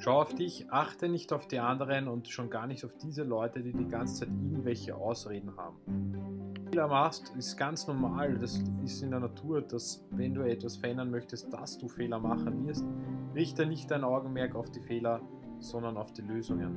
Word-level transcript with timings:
Schau 0.00 0.20
auf 0.20 0.32
dich, 0.34 0.70
achte 0.70 1.08
nicht 1.08 1.32
auf 1.32 1.48
die 1.48 1.58
anderen 1.58 2.06
und 2.06 2.28
schon 2.28 2.50
gar 2.50 2.66
nicht 2.66 2.84
auf 2.84 2.96
diese 2.96 3.24
Leute, 3.24 3.62
die 3.62 3.72
die 3.72 3.88
ganze 3.88 4.20
Zeit 4.20 4.28
irgendwelche 4.28 4.94
Ausreden 4.94 5.56
haben. 5.56 5.76
Fehler 6.68 6.86
machst, 6.86 7.34
ist 7.36 7.56
ganz 7.56 7.86
normal, 7.88 8.38
das 8.38 8.62
ist 8.84 9.02
in 9.02 9.10
der 9.10 9.20
Natur, 9.20 9.62
dass 9.62 10.06
wenn 10.10 10.34
du 10.34 10.42
etwas 10.42 10.76
verändern 10.76 11.10
möchtest, 11.10 11.52
dass 11.52 11.78
du 11.78 11.88
Fehler 11.88 12.20
machen 12.20 12.66
wirst. 12.66 12.84
Richte 13.34 13.66
nicht 13.66 13.90
dein 13.90 14.04
Augenmerk 14.04 14.54
auf 14.54 14.70
die 14.70 14.80
Fehler, 14.80 15.20
sondern 15.58 15.96
auf 15.96 16.12
die 16.12 16.22
Lösungen. 16.22 16.76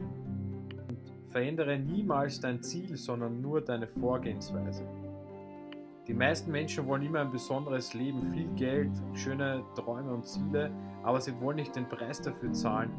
Und 0.88 1.30
verändere 1.30 1.78
niemals 1.78 2.40
dein 2.40 2.64
Ziel, 2.64 2.98
sondern 2.98 3.40
nur 3.42 3.62
deine 3.62 3.88
Vorgehensweise. 3.88 4.88
Die 6.08 6.14
meisten 6.14 6.52
Menschen 6.52 6.88
wollen 6.88 7.04
immer 7.04 7.20
ein 7.20 7.32
besonderes 7.32 7.94
Leben, 7.94 8.34
viel 8.34 8.48
Geld, 8.56 8.92
schöne 9.14 9.64
Träume 9.76 10.14
und 10.14 10.26
Ziele, 10.26 10.72
aber 11.04 11.22
sie 11.22 11.40
wollen 11.40 11.58
nicht 11.58 11.76
den 11.76 11.88
Preis 11.88 12.22
dafür 12.22 12.52
zahlen, 12.54 12.92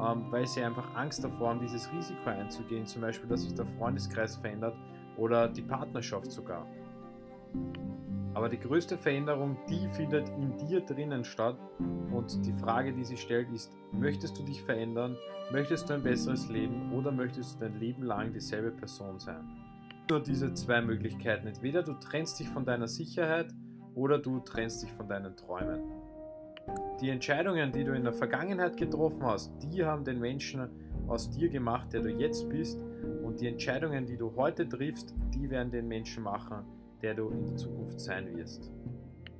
ähm, 0.00 0.24
weil 0.30 0.46
sie 0.46 0.62
einfach 0.62 0.94
Angst 0.94 1.22
davor 1.24 1.50
haben, 1.50 1.60
dieses 1.60 1.90
Risiko 1.92 2.30
einzugehen, 2.30 2.86
zum 2.86 3.02
Beispiel, 3.02 3.28
dass 3.28 3.42
sich 3.42 3.54
der 3.54 3.66
Freundeskreis 3.66 4.36
verändert 4.36 4.76
oder 5.16 5.48
die 5.48 5.62
Partnerschaft 5.62 6.30
sogar. 6.30 6.66
Aber 8.32 8.48
die 8.48 8.60
größte 8.60 8.96
Veränderung, 8.96 9.58
die 9.68 9.88
findet 9.88 10.28
in 10.28 10.56
dir 10.56 10.80
drinnen 10.80 11.24
statt 11.24 11.58
und 12.12 12.46
die 12.46 12.52
Frage, 12.52 12.92
die 12.92 13.04
sich 13.04 13.20
stellt, 13.20 13.50
ist, 13.50 13.72
möchtest 13.92 14.38
du 14.38 14.44
dich 14.44 14.62
verändern, 14.62 15.16
möchtest 15.50 15.90
du 15.90 15.94
ein 15.94 16.02
besseres 16.02 16.48
Leben 16.48 16.92
oder 16.92 17.10
möchtest 17.10 17.56
du 17.56 17.64
dein 17.64 17.80
Leben 17.80 18.04
lang 18.04 18.32
dieselbe 18.32 18.70
Person 18.70 19.18
sein? 19.18 19.60
nur 20.10 20.20
diese 20.20 20.52
zwei 20.54 20.82
Möglichkeiten. 20.82 21.46
Entweder 21.46 21.82
du 21.82 21.94
trennst 21.94 22.40
dich 22.40 22.48
von 22.48 22.64
deiner 22.64 22.88
Sicherheit 22.88 23.52
oder 23.94 24.18
du 24.18 24.40
trennst 24.40 24.82
dich 24.82 24.92
von 24.92 25.08
deinen 25.08 25.36
Träumen. 25.36 25.99
Die 27.00 27.08
Entscheidungen, 27.08 27.72
die 27.72 27.84
du 27.84 27.92
in 27.92 28.04
der 28.04 28.12
Vergangenheit 28.12 28.76
getroffen 28.76 29.22
hast, 29.22 29.52
die 29.62 29.84
haben 29.84 30.04
den 30.04 30.20
Menschen 30.20 30.68
aus 31.06 31.30
dir 31.30 31.48
gemacht, 31.48 31.92
der 31.92 32.02
du 32.02 32.10
jetzt 32.10 32.48
bist. 32.48 32.80
Und 33.22 33.40
die 33.40 33.48
Entscheidungen, 33.48 34.06
die 34.06 34.16
du 34.16 34.34
heute 34.36 34.68
triffst, 34.68 35.14
die 35.34 35.48
werden 35.48 35.70
den 35.70 35.88
Menschen 35.88 36.22
machen, 36.22 36.64
der 37.02 37.14
du 37.14 37.30
in 37.30 37.46
der 37.46 37.56
Zukunft 37.56 38.00
sein 38.00 38.36
wirst. 38.36 38.70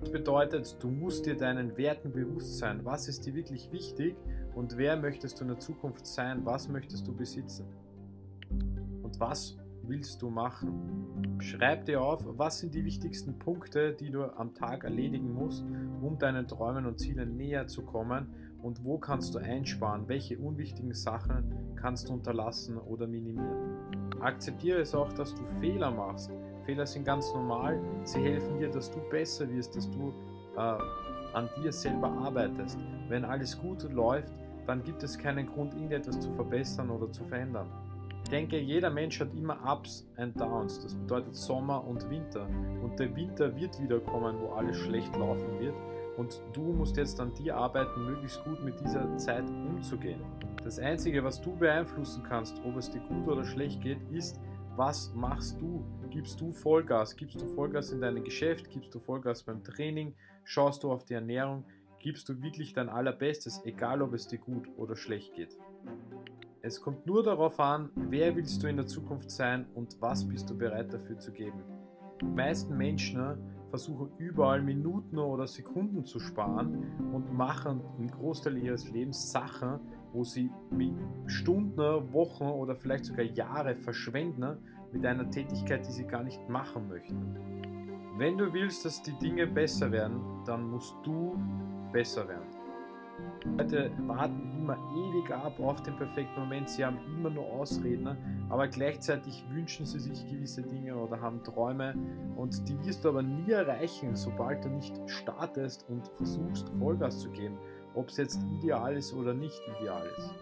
Das 0.00 0.10
bedeutet, 0.10 0.76
du 0.80 0.88
musst 0.88 1.26
dir 1.26 1.36
deinen 1.36 1.76
Werten 1.76 2.10
bewusst 2.12 2.56
sein. 2.56 2.80
Was 2.84 3.06
ist 3.08 3.26
dir 3.26 3.34
wirklich 3.34 3.70
wichtig 3.70 4.16
und 4.54 4.78
wer 4.78 4.96
möchtest 4.96 5.38
du 5.38 5.44
in 5.44 5.48
der 5.48 5.58
Zukunft 5.58 6.06
sein? 6.06 6.44
Was 6.46 6.68
möchtest 6.68 7.06
du 7.06 7.14
besitzen? 7.14 7.66
Und 9.02 9.20
was 9.20 9.58
willst 9.91 10.22
du 10.22 10.30
machen? 10.30 11.41
Schreib 11.41 11.84
dir 11.84 12.00
auf, 12.00 12.20
was 12.24 12.60
sind 12.60 12.74
die 12.74 12.84
wichtigsten 12.84 13.38
Punkte, 13.38 13.92
die 13.92 14.10
du 14.10 14.22
am 14.22 14.55
Tag 14.55 14.84
erledigen 14.84 15.34
musst, 15.34 15.64
um 16.00 16.16
deinen 16.16 16.47
Träumen 16.47 16.86
und 16.86 17.00
Zielen 17.00 17.36
näher 17.36 17.66
zu 17.66 17.82
kommen 17.82 18.28
und 18.62 18.84
wo 18.84 18.98
kannst 18.98 19.34
du 19.34 19.38
einsparen, 19.41 20.08
welche 20.08 20.38
unwichtigen 20.38 20.94
Sachen 20.94 21.74
kannst 21.74 22.08
du 22.08 22.12
unterlassen 22.12 22.78
oder 22.78 23.08
minimieren. 23.08 23.77
Akzeptiere 24.20 24.80
es 24.80 24.94
auch, 24.94 25.12
dass 25.12 25.34
du 25.34 25.44
Fehler 25.60 25.91
machst. 25.91 26.30
Fehler 26.64 26.86
sind 26.86 27.04
ganz 27.04 27.32
normal, 27.34 27.80
sie 28.04 28.20
helfen 28.20 28.58
dir, 28.58 28.70
dass 28.70 28.92
du 28.92 29.00
besser 29.10 29.50
wirst, 29.50 29.75
dass 29.75 29.91
du 29.91 30.12
äh, 30.56 30.78
an 31.32 31.48
dir 31.60 31.72
selber 31.72 32.12
arbeitest. 32.12 32.78
Wenn 33.08 33.25
alles 33.25 33.58
gut 33.58 33.82
läuft, 33.91 34.32
dann 34.66 34.84
gibt 34.84 35.02
es 35.02 35.19
keinen 35.19 35.47
Grund, 35.47 35.75
irgendetwas 35.75 36.20
zu 36.20 36.32
verbessern 36.34 36.91
oder 36.91 37.10
zu 37.10 37.25
verändern. 37.25 37.66
Ich 38.30 38.36
denke, 38.36 38.60
jeder 38.60 38.90
Mensch 38.90 39.18
hat 39.18 39.34
immer 39.34 39.58
Ups 39.66 40.08
and 40.16 40.40
Downs. 40.40 40.80
Das 40.80 40.94
bedeutet 40.94 41.34
Sommer 41.34 41.84
und 41.84 42.08
Winter. 42.08 42.46
Und 42.80 42.96
der 42.96 43.16
Winter 43.16 43.56
wird 43.56 43.82
wieder 43.82 43.98
kommen, 43.98 44.38
wo 44.40 44.50
alles 44.52 44.76
schlecht 44.76 45.16
laufen 45.16 45.58
wird. 45.58 45.74
Und 46.16 46.40
du 46.52 46.62
musst 46.62 46.96
jetzt 46.96 47.18
an 47.18 47.34
dir 47.34 47.56
arbeiten, 47.56 48.04
möglichst 48.04 48.44
gut 48.44 48.62
mit 48.62 48.78
dieser 48.78 49.16
Zeit 49.16 49.50
umzugehen. 49.50 50.20
Das 50.62 50.78
Einzige, 50.78 51.24
was 51.24 51.40
du 51.40 51.56
beeinflussen 51.56 52.22
kannst, 52.22 52.54
ob 52.64 52.76
es 52.76 52.88
dir 52.88 53.00
gut 53.00 53.26
oder 53.26 53.42
schlecht 53.42 53.80
geht, 53.80 53.98
ist, 54.12 54.40
was 54.76 55.12
machst 55.12 55.60
du? 55.60 55.84
Gibst 56.10 56.40
du 56.40 56.52
Vollgas? 56.52 57.16
Gibst 57.16 57.40
du 57.40 57.48
Vollgas 57.48 57.90
in 57.90 58.00
deinem 58.00 58.22
Geschäft? 58.22 58.70
Gibst 58.70 58.94
du 58.94 59.00
Vollgas 59.00 59.42
beim 59.42 59.64
Training? 59.64 60.14
Schaust 60.44 60.84
du 60.84 60.92
auf 60.92 61.04
die 61.04 61.14
Ernährung? 61.14 61.64
Gibst 61.98 62.28
du 62.28 62.40
wirklich 62.40 62.74
dein 62.74 62.90
Allerbestes, 62.90 63.60
egal 63.64 64.00
ob 64.02 64.14
es 64.14 64.28
dir 64.28 64.38
gut 64.38 64.69
oder 64.76 64.94
schlecht 64.94 65.34
geht? 65.34 65.58
Es 66.62 66.78
kommt 66.78 67.06
nur 67.06 67.22
darauf 67.22 67.59
an, 67.59 67.88
wer 67.94 68.37
willst 68.37 68.62
du 68.62 68.66
in 68.66 68.76
der 68.76 68.87
Zukunft 68.87 69.31
sein 69.31 69.65
und 69.75 69.97
was 70.00 70.28
bist 70.28 70.50
du 70.50 70.59
bereit 70.59 70.93
dafür 70.93 71.19
zu 71.19 71.32
geben. 71.32 71.62
Die 72.21 72.26
meisten 72.26 72.76
Menschen 72.76 73.19
ne, 73.19 73.38
versuchen 73.69 74.10
überall 74.19 74.60
Minuten 74.60 75.16
oder 75.16 75.47
Sekunden 75.47 76.04
zu 76.04 76.20
sparen 76.20 76.84
und 77.15 77.32
machen 77.32 77.81
im 77.99 78.10
Großteil 78.10 78.59
ihres 78.59 78.91
Lebens 78.91 79.32
Sachen, 79.32 79.81
wo 80.12 80.22
sie 80.22 80.50
Stunden, 81.26 82.12
Wochen 82.12 82.44
oder 82.44 82.76
vielleicht 82.76 83.06
sogar 83.06 83.25
Jahre 83.25 83.75
verschwenden 83.75 84.59
mit 84.93 85.06
einer 85.06 85.31
Tätigkeit, 85.31 85.87
die 85.87 85.93
sie 85.93 86.04
gar 86.04 86.25
nicht 86.25 86.47
machen 86.50 86.88
möchten. 86.88 87.37
Wenn 88.19 88.37
du 88.37 88.53
willst, 88.53 88.84
dass 88.84 89.00
die 89.00 89.19
Dinge 89.19 89.47
besser 89.47 89.91
werden, 89.91 90.20
dann 90.44 90.69
musst 90.70 90.94
du 91.04 91.38
besser 91.91 92.28
werden. 92.28 92.59
Leute 93.56 93.91
warten 94.06 94.50
immer 94.58 94.76
ewig 94.94 95.31
ab 95.32 95.58
auf 95.60 95.82
den 95.82 95.97
perfekten 95.97 96.41
Moment, 96.41 96.69
sie 96.69 96.84
haben 96.84 96.98
immer 97.06 97.31
nur 97.31 97.44
Ausreden, 97.44 98.04
ne? 98.04 98.16
aber 98.48 98.69
gleichzeitig 98.69 99.44
wünschen 99.50 99.86
sie 99.86 99.98
sich 99.98 100.26
gewisse 100.26 100.62
Dinge 100.62 100.97
oder 100.97 101.20
haben 101.20 101.42
Träume 101.42 101.94
und 102.36 102.69
die 102.69 102.84
wirst 102.84 103.04
du 103.04 103.08
aber 103.10 103.22
nie 103.22 103.50
erreichen, 103.50 104.14
sobald 104.14 104.64
du 104.64 104.69
nicht 104.69 104.94
startest 105.06 105.88
und 105.88 106.08
versuchst 106.16 106.69
Vollgas 106.78 107.20
zu 107.20 107.31
geben, 107.31 107.56
ob 107.94 108.08
es 108.08 108.19
jetzt 108.19 108.41
ideal 108.58 108.97
ist 108.97 109.14
oder 109.14 109.34
nicht 109.34 109.60
ideal 109.81 110.06
ist. 110.19 110.34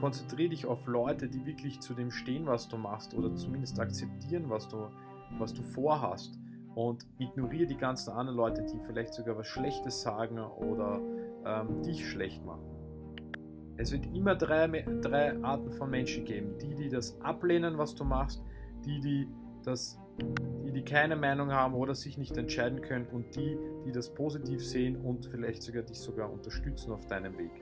Konzentriere 0.00 0.50
dich 0.50 0.66
auf 0.66 0.86
Leute, 0.86 1.28
die 1.28 1.44
wirklich 1.46 1.80
zu 1.80 1.94
dem 1.94 2.10
stehen, 2.10 2.46
was 2.46 2.68
du 2.68 2.76
machst 2.76 3.14
oder 3.14 3.34
zumindest 3.34 3.80
akzeptieren, 3.80 4.48
was 4.48 4.68
du, 4.68 4.88
was 5.38 5.54
du 5.54 5.62
vorhast 5.62 6.38
und 6.74 7.04
ignoriere 7.18 7.66
die 7.66 7.76
ganzen 7.76 8.10
anderen 8.10 8.36
Leute, 8.36 8.62
die 8.62 8.78
vielleicht 8.86 9.14
sogar 9.14 9.36
was 9.36 9.48
Schlechtes 9.48 10.02
sagen 10.02 10.38
oder 10.38 11.00
ähm, 11.44 11.82
dich 11.82 12.08
schlecht 12.08 12.44
machen. 12.44 12.64
Es 13.76 13.92
wird 13.92 14.06
immer 14.12 14.34
drei, 14.34 14.66
drei 15.00 15.40
Arten 15.42 15.70
von 15.70 15.88
Menschen 15.88 16.24
geben. 16.24 16.58
Die, 16.58 16.74
die 16.74 16.88
das 16.88 17.20
ablehnen, 17.20 17.78
was 17.78 17.94
du 17.94 18.04
machst, 18.04 18.42
die, 18.84 19.00
die, 19.00 19.28
das, 19.64 19.98
die, 20.64 20.72
die 20.72 20.82
keine 20.82 21.14
Meinung 21.14 21.52
haben 21.52 21.74
oder 21.74 21.94
sich 21.94 22.18
nicht 22.18 22.36
entscheiden 22.36 22.80
können 22.80 23.06
und 23.06 23.36
die, 23.36 23.56
die 23.86 23.92
das 23.92 24.12
positiv 24.12 24.66
sehen 24.66 24.96
und 24.96 25.26
vielleicht 25.26 25.62
sogar 25.62 25.82
dich 25.82 25.98
sogar 25.98 26.32
unterstützen 26.32 26.90
auf 26.90 27.06
deinem 27.06 27.38
Weg. 27.38 27.52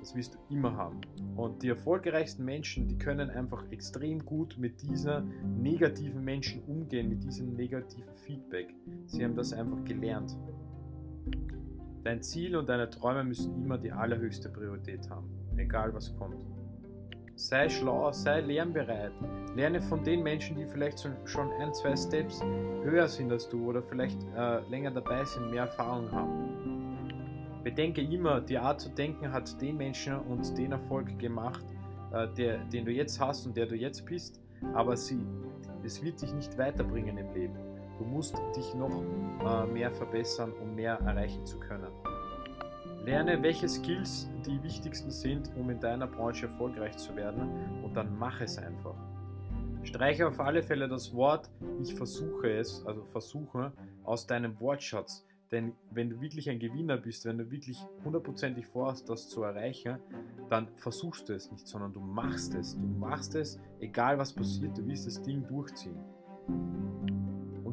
Das 0.00 0.14
wirst 0.14 0.34
du 0.34 0.54
immer 0.54 0.74
haben. 0.76 1.00
Und 1.36 1.62
die 1.62 1.68
erfolgreichsten 1.68 2.44
Menschen, 2.44 2.88
die 2.88 2.96
können 2.96 3.28
einfach 3.28 3.70
extrem 3.70 4.24
gut 4.24 4.56
mit 4.56 4.80
dieser 4.80 5.24
negativen 5.58 6.24
Menschen 6.24 6.62
umgehen, 6.64 7.08
mit 7.08 7.24
diesem 7.24 7.54
negativen 7.54 8.14
Feedback. 8.24 8.74
Sie 9.06 9.24
haben 9.24 9.34
das 9.34 9.52
einfach 9.52 9.84
gelernt. 9.84 10.36
Dein 12.06 12.22
Ziel 12.22 12.54
und 12.54 12.68
deine 12.68 12.88
Träume 12.88 13.24
müssen 13.24 13.60
immer 13.64 13.78
die 13.78 13.90
allerhöchste 13.90 14.48
Priorität 14.48 15.10
haben, 15.10 15.28
egal 15.56 15.92
was 15.92 16.16
kommt. 16.16 16.36
Sei 17.34 17.68
schlau, 17.68 18.12
sei 18.12 18.42
lernbereit. 18.42 19.10
Lerne 19.56 19.80
von 19.80 20.04
den 20.04 20.22
Menschen, 20.22 20.56
die 20.56 20.66
vielleicht 20.66 21.00
schon 21.24 21.50
ein, 21.60 21.74
zwei 21.74 21.96
Steps 21.96 22.40
höher 22.84 23.08
sind 23.08 23.32
als 23.32 23.48
du 23.48 23.70
oder 23.70 23.82
vielleicht 23.82 24.22
äh, 24.36 24.60
länger 24.70 24.92
dabei 24.92 25.24
sind, 25.24 25.50
mehr 25.50 25.62
Erfahrung 25.62 26.12
haben. 26.12 27.60
Bedenke 27.64 28.02
immer, 28.02 28.40
die 28.40 28.56
Art 28.56 28.80
zu 28.80 28.88
denken 28.90 29.32
hat 29.32 29.60
den 29.60 29.76
Menschen 29.76 30.16
und 30.16 30.56
den 30.56 30.70
Erfolg 30.70 31.18
gemacht, 31.18 31.64
äh, 32.12 32.28
der, 32.34 32.58
den 32.66 32.84
du 32.84 32.92
jetzt 32.92 33.18
hast 33.18 33.48
und 33.48 33.56
der 33.56 33.66
du 33.66 33.74
jetzt 33.74 34.06
bist, 34.06 34.40
aber 34.74 34.96
sie, 34.96 35.26
es 35.82 36.00
wird 36.04 36.22
dich 36.22 36.32
nicht 36.32 36.56
weiterbringen 36.56 37.18
im 37.18 37.34
Leben. 37.34 37.75
Du 37.98 38.04
musst 38.04 38.36
dich 38.56 38.74
noch 38.74 39.02
äh, 39.44 39.66
mehr 39.66 39.90
verbessern, 39.90 40.52
um 40.60 40.74
mehr 40.74 40.98
erreichen 41.00 41.44
zu 41.46 41.58
können. 41.58 41.90
Lerne, 43.04 43.42
welche 43.42 43.68
Skills 43.68 44.28
die 44.44 44.62
wichtigsten 44.62 45.10
sind, 45.10 45.50
um 45.56 45.70
in 45.70 45.80
deiner 45.80 46.06
Branche 46.06 46.46
erfolgreich 46.46 46.96
zu 46.96 47.14
werden 47.14 47.82
und 47.84 47.96
dann 47.96 48.18
mach 48.18 48.40
es 48.40 48.58
einfach. 48.58 48.96
Streiche 49.84 50.26
auf 50.26 50.40
alle 50.40 50.62
Fälle 50.62 50.88
das 50.88 51.14
Wort 51.14 51.48
ich 51.80 51.94
versuche 51.94 52.50
es, 52.50 52.84
also 52.84 53.04
versuche, 53.04 53.72
aus 54.04 54.26
deinem 54.26 54.58
Wortschatz. 54.60 55.24
Denn 55.52 55.74
wenn 55.90 56.10
du 56.10 56.20
wirklich 56.20 56.50
ein 56.50 56.58
Gewinner 56.58 56.96
bist, 56.96 57.24
wenn 57.24 57.38
du 57.38 57.50
wirklich 57.50 57.78
hundertprozentig 58.04 58.66
vorhast, 58.66 59.08
das 59.08 59.28
zu 59.28 59.44
erreichen, 59.44 59.98
dann 60.48 60.68
versuchst 60.74 61.28
du 61.28 61.34
es 61.34 61.52
nicht, 61.52 61.68
sondern 61.68 61.92
du 61.92 62.00
machst 62.00 62.54
es. 62.54 62.74
Du 62.74 62.86
machst 62.86 63.36
es, 63.36 63.60
egal 63.78 64.18
was 64.18 64.32
passiert, 64.32 64.76
du 64.76 64.84
wirst 64.86 65.06
das 65.06 65.22
Ding 65.22 65.46
durchziehen 65.46 66.02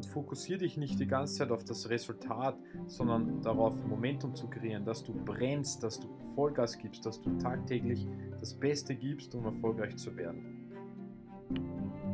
fokussiere 0.06 0.60
dich 0.60 0.76
nicht 0.76 0.98
die 0.98 1.06
ganze 1.06 1.34
Zeit 1.34 1.50
auf 1.50 1.64
das 1.64 1.88
Resultat, 1.88 2.56
sondern 2.86 3.40
darauf, 3.42 3.74
Momentum 3.84 4.34
zu 4.34 4.48
kreieren, 4.48 4.84
dass 4.84 5.02
du 5.04 5.12
brennst, 5.12 5.82
dass 5.82 6.00
du 6.00 6.08
Vollgas 6.34 6.78
gibst, 6.78 7.04
dass 7.06 7.20
du 7.20 7.36
tagtäglich 7.38 8.06
das 8.40 8.54
Beste 8.54 8.94
gibst, 8.94 9.34
um 9.34 9.44
erfolgreich 9.44 9.96
zu 9.96 10.16
werden. 10.16 10.70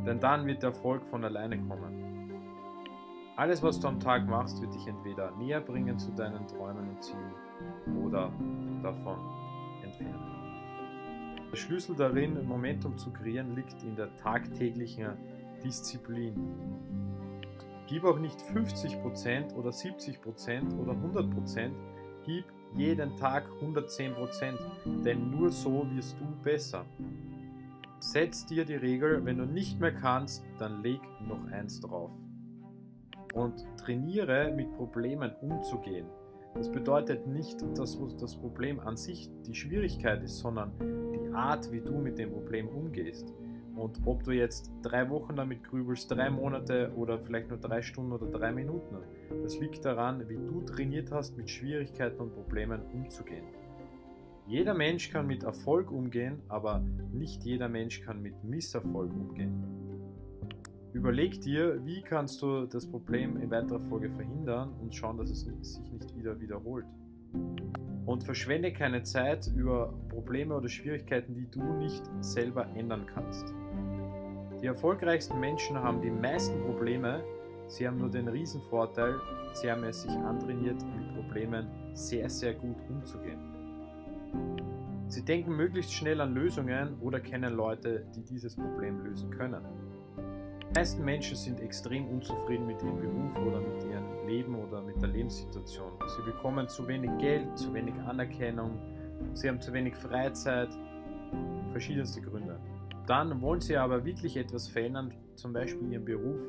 Denn 0.05 0.19
dann 0.19 0.45
wird 0.45 0.63
der 0.63 0.69
Erfolg 0.69 1.03
von 1.03 1.23
alleine 1.23 1.57
kommen. 1.57 2.01
Alles, 3.35 3.63
was 3.63 3.79
du 3.79 3.87
am 3.87 3.99
Tag 3.99 4.27
machst, 4.27 4.61
wird 4.61 4.73
dich 4.73 4.87
entweder 4.87 5.31
näher 5.37 5.61
bringen 5.61 5.97
zu 5.97 6.11
deinen 6.11 6.45
Träumen 6.47 6.89
und 6.89 7.03
Zielen 7.03 8.03
oder 8.03 8.31
davon 8.83 9.17
entfernen. 9.83 10.41
Der 11.51 11.57
Schlüssel 11.57 11.95
darin, 11.95 12.45
Momentum 12.45 12.97
zu 12.97 13.11
kreieren, 13.11 13.55
liegt 13.55 13.83
in 13.83 13.95
der 13.95 14.15
tagtäglichen 14.15 15.17
Disziplin. 15.63 16.33
Gib 17.91 18.05
auch 18.05 18.19
nicht 18.19 18.39
50% 18.39 19.53
oder 19.55 19.71
70% 19.71 20.79
oder 20.79 20.93
100%, 20.93 21.71
gib 22.25 22.45
jeden 22.73 23.17
Tag 23.17 23.49
110%, 23.61 25.03
denn 25.03 25.29
nur 25.29 25.51
so 25.51 25.85
wirst 25.93 26.15
du 26.17 26.25
besser. 26.41 26.85
Setz 27.99 28.45
dir 28.45 28.63
die 28.63 28.75
Regel, 28.75 29.25
wenn 29.25 29.39
du 29.39 29.45
nicht 29.45 29.81
mehr 29.81 29.91
kannst, 29.91 30.45
dann 30.57 30.81
leg 30.81 31.01
noch 31.27 31.43
eins 31.51 31.81
drauf. 31.81 32.13
Und 33.33 33.67
trainiere 33.75 34.53
mit 34.55 34.71
Problemen 34.77 35.33
umzugehen. 35.41 36.07
Das 36.53 36.71
bedeutet 36.71 37.27
nicht, 37.27 37.61
dass 37.77 37.99
das 38.21 38.37
Problem 38.37 38.79
an 38.79 38.95
sich 38.95 39.29
die 39.45 39.53
Schwierigkeit 39.53 40.23
ist, 40.23 40.37
sondern 40.37 40.71
die 40.79 41.33
Art, 41.33 41.69
wie 41.73 41.81
du 41.81 41.97
mit 41.97 42.17
dem 42.17 42.31
Problem 42.31 42.69
umgehst. 42.69 43.33
Und 43.75 43.99
ob 44.05 44.23
du 44.23 44.31
jetzt 44.31 44.71
drei 44.81 45.09
Wochen 45.09 45.35
damit 45.35 45.63
grübelst, 45.63 46.11
drei 46.11 46.29
Monate 46.29 46.91
oder 46.95 47.19
vielleicht 47.19 47.49
nur 47.49 47.57
drei 47.57 47.81
Stunden 47.81 48.11
oder 48.11 48.27
drei 48.27 48.51
Minuten, 48.51 48.97
das 49.41 49.59
liegt 49.59 49.85
daran, 49.85 50.27
wie 50.27 50.35
du 50.35 50.61
trainiert 50.61 51.11
hast, 51.11 51.37
mit 51.37 51.49
Schwierigkeiten 51.49 52.19
und 52.19 52.33
Problemen 52.33 52.81
umzugehen. 52.93 53.45
Jeder 54.47 54.73
Mensch 54.73 55.09
kann 55.11 55.27
mit 55.27 55.43
Erfolg 55.43 55.91
umgehen, 55.91 56.41
aber 56.49 56.83
nicht 57.13 57.43
jeder 57.43 57.69
Mensch 57.69 58.01
kann 58.01 58.21
mit 58.21 58.43
Misserfolg 58.43 59.13
umgehen. 59.13 59.63
Überleg 60.93 61.39
dir, 61.39 61.85
wie 61.85 62.01
kannst 62.01 62.41
du 62.41 62.65
das 62.65 62.85
Problem 62.85 63.37
in 63.37 63.49
weiterer 63.49 63.79
Folge 63.79 64.09
verhindern 64.09 64.73
und 64.81 64.93
schauen, 64.93 65.17
dass 65.17 65.29
es 65.29 65.41
sich 65.41 65.91
nicht 65.91 66.17
wieder 66.17 66.39
wiederholt. 66.41 66.85
Und 68.05 68.25
verschwende 68.25 68.73
keine 68.73 69.03
Zeit 69.03 69.47
über 69.55 69.93
Probleme 70.09 70.53
oder 70.53 70.67
Schwierigkeiten, 70.67 71.33
die 71.33 71.49
du 71.49 71.63
nicht 71.77 72.03
selber 72.19 72.67
ändern 72.75 73.05
kannst. 73.05 73.53
Die 74.61 74.67
erfolgreichsten 74.67 75.39
Menschen 75.39 75.75
haben 75.75 76.01
die 76.01 76.11
meisten 76.11 76.61
Probleme, 76.61 77.23
sie 77.67 77.87
haben 77.87 77.97
nur 77.97 78.11
den 78.11 78.27
Riesenvorteil, 78.27 79.15
sie 79.53 79.71
haben 79.71 79.83
es 79.83 80.03
sich 80.03 80.11
antrainiert, 80.11 80.77
mit 80.95 81.15
Problemen 81.15 81.67
sehr, 81.93 82.29
sehr 82.29 82.53
gut 82.53 82.77
umzugehen. 82.87 83.39
Sie 85.07 85.25
denken 85.25 85.55
möglichst 85.55 85.91
schnell 85.91 86.21
an 86.21 86.35
Lösungen 86.35 86.95
oder 87.01 87.19
kennen 87.19 87.55
Leute, 87.55 88.05
die 88.15 88.23
dieses 88.23 88.55
Problem 88.55 89.03
lösen 89.03 89.31
können. 89.31 89.65
Die 90.69 90.73
meisten 90.79 91.03
Menschen 91.03 91.35
sind 91.35 91.59
extrem 91.59 92.07
unzufrieden 92.07 92.67
mit 92.67 92.83
ihrem 92.83 92.99
Beruf 92.99 93.35
oder 93.39 93.59
mit 93.61 93.83
ihrem 93.83 94.27
Leben 94.27 94.55
oder 94.55 94.81
mit 94.83 95.01
der 95.01 95.09
Lebenssituation. 95.09 95.91
Sie 96.15 96.21
bekommen 96.31 96.67
zu 96.67 96.87
wenig 96.87 97.09
Geld, 97.17 97.57
zu 97.57 97.73
wenig 97.73 97.95
Anerkennung, 98.01 98.77
sie 99.33 99.49
haben 99.49 99.59
zu 99.59 99.73
wenig 99.73 99.95
Freizeit, 99.95 100.69
verschiedenste 101.71 102.21
Gründe. 102.21 102.50
Dann 103.07 103.41
wollen 103.41 103.61
sie 103.61 103.77
aber 103.77 104.05
wirklich 104.05 104.37
etwas 104.37 104.67
verändern, 104.67 105.13
zum 105.35 105.53
Beispiel 105.53 105.91
ihren 105.91 106.05
Beruf, 106.05 106.41